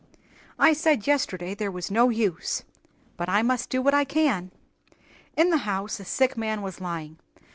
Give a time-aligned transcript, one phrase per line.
[0.57, 2.63] "I said yesterday there was no use;
[3.17, 4.49] but I must do what I can."
[5.37, 7.19] In the house a sick man was lying.